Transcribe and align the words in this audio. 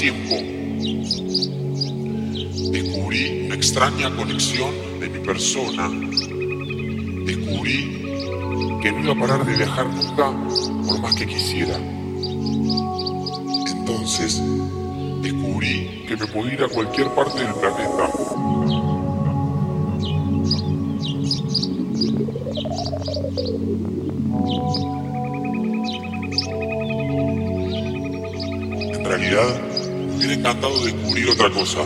tiempo 0.00 0.34
descubrí 2.72 3.44
una 3.44 3.54
extraña 3.54 4.16
conexión 4.16 4.70
de 4.98 5.10
mi 5.10 5.18
persona. 5.18 5.90
Descubrí 7.26 8.00
que 8.80 8.92
no 8.92 9.00
iba 9.00 9.12
a 9.12 9.20
parar 9.20 9.44
de 9.44 9.54
viajar 9.54 9.86
nunca 9.90 10.32
por 10.86 11.00
más 11.02 11.14
que 11.16 11.26
quisiera. 11.26 11.76
Entonces 13.66 14.40
descubrí 15.20 16.06
que 16.08 16.16
me 16.16 16.26
podía 16.28 16.54
ir 16.54 16.62
a 16.62 16.68
cualquier 16.68 17.08
parte 17.10 17.44
del 17.44 17.52
planeta. 17.54 18.19
Encantado 30.60 30.84
descubrir 30.84 31.30
otra 31.30 31.50
cosa. 31.50 31.80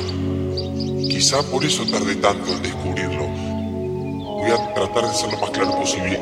Quizá 1.08 1.42
por 1.44 1.64
eso 1.64 1.86
tardé 1.86 2.16
tanto 2.16 2.52
en 2.52 2.62
descubrirlo. 2.62 3.26
Voy 3.26 4.50
a 4.50 4.74
tratar 4.74 5.08
de 5.08 5.14
ser 5.14 5.32
lo 5.32 5.38
más 5.38 5.50
claro 5.50 5.78
posible. 5.78 6.20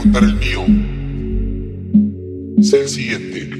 Contar 0.00 0.24
el 0.24 0.34
mío. 0.36 0.64
Es 2.58 2.72
el 2.72 2.88
siguiente. 2.88 3.59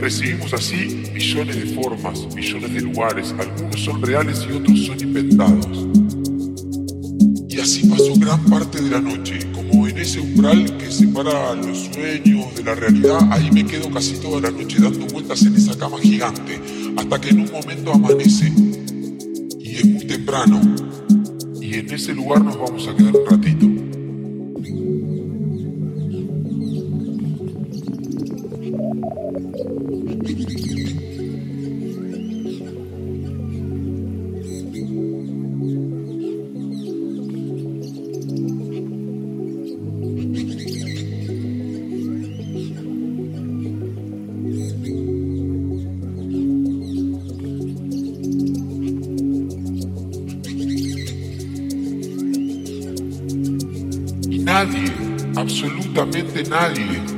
Recibimos 0.00 0.52
así 0.54 1.10
millones 1.12 1.56
de 1.56 1.66
formas, 1.74 2.26
millones 2.34 2.72
de 2.72 2.80
lugares, 2.80 3.34
algunos 3.38 3.80
son 3.80 4.00
reales 4.02 4.46
y 4.48 4.52
otros 4.52 4.86
son 4.86 5.00
inventados. 5.00 5.86
Y 7.48 7.60
así 7.60 7.86
pasó 7.86 8.14
gran 8.16 8.42
parte 8.46 8.80
de 8.80 8.90
la 8.90 9.00
noche, 9.00 9.38
como 9.52 9.86
en 9.86 9.98
ese 9.98 10.20
umbral 10.20 10.76
que 10.78 10.90
separa 10.90 11.54
los 11.54 11.78
sueños 11.92 12.54
de 12.56 12.64
la 12.64 12.74
realidad, 12.74 13.20
ahí 13.30 13.50
me 13.50 13.66
quedo 13.66 13.90
casi 13.90 14.14
toda 14.16 14.40
la 14.40 14.50
noche 14.50 14.78
dando 14.80 15.06
vueltas 15.06 15.42
en 15.42 15.54
esa 15.56 15.76
cama 15.76 15.98
gigante, 15.98 16.60
hasta 16.96 17.20
que 17.20 17.30
en 17.30 17.40
un 17.40 17.52
momento 17.52 17.92
amanece 17.92 18.52
y 19.58 19.76
es 19.76 19.84
muy 19.84 20.06
temprano 20.06 20.60
y 21.60 21.74
en 21.74 21.92
ese 21.92 22.14
lugar 22.14 22.42
nos 22.42 22.58
vamos 22.58 22.88
a 22.88 22.96
quedar 22.96 23.14
un 23.14 23.26
ratito. 23.26 23.39
Nadie, 54.50 54.92
absolutamente 55.36 56.42
nadie, 56.48 57.09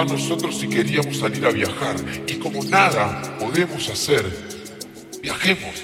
a 0.00 0.04
nosotros 0.04 0.58
si 0.58 0.68
queríamos 0.68 1.18
salir 1.18 1.44
a 1.46 1.50
viajar. 1.50 1.96
Y 2.26 2.34
como 2.34 2.64
nada 2.64 3.36
podemos 3.38 3.88
hacer, 3.88 4.24
viajemos. 5.22 5.83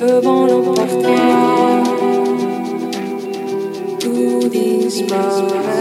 cheveux 0.00 0.20
vont 0.20 0.46
l'emporter. 0.46 1.16
Tout 3.98 4.48
disparaît. 4.48 5.79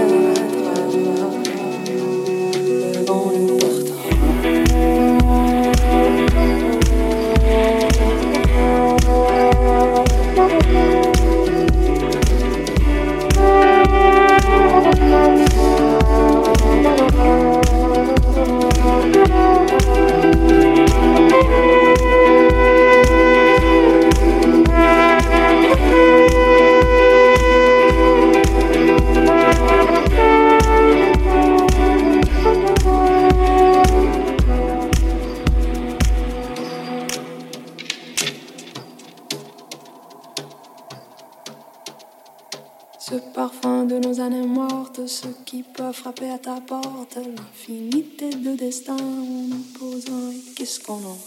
qui 45.50 45.64
peut 45.64 45.92
frapper 45.92 46.30
à 46.30 46.38
ta 46.38 46.62
porte. 46.62 47.18
L'infinité 47.18 48.30
de 48.30 48.56
destin 48.56 48.96
en 48.98 49.48
nous 49.50 49.66
posant 49.80 50.30
et 50.32 50.54
qu'est-ce 50.56 50.80
qu'on 50.80 50.94
en 50.94 51.18